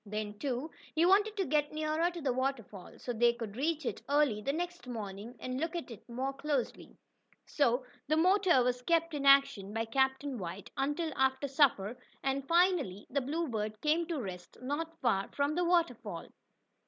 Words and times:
Then, 0.03 0.39
too, 0.39 0.71
he 0.95 1.05
wanted 1.05 1.37
to 1.37 1.45
get 1.45 1.71
nearer 1.71 2.09
to 2.09 2.21
the 2.21 2.33
waterfall, 2.33 2.97
so 2.97 3.13
they 3.13 3.33
could 3.33 3.55
reach 3.55 3.85
it 3.85 4.01
early 4.09 4.41
the 4.41 4.51
next 4.51 4.87
morning 4.87 5.35
and 5.39 5.59
look 5.59 5.75
at 5.75 5.91
it 5.91 6.09
more 6.09 6.33
closely. 6.33 6.97
So 7.45 7.85
the 8.07 8.17
motor 8.17 8.63
was 8.63 8.81
kept 8.81 9.13
in 9.13 9.27
action 9.27 9.71
by 9.71 9.85
Captain 9.85 10.39
White 10.39 10.71
until 10.75 11.13
after 11.15 11.47
supper, 11.47 11.99
and 12.23 12.47
finally 12.47 13.05
the 13.11 13.21
Bluebird 13.21 13.79
came 13.81 14.07
to 14.07 14.19
rest 14.19 14.57
not 14.63 14.99
far 15.01 15.29
from 15.31 15.53
the 15.53 15.63
waterfall. 15.65 16.29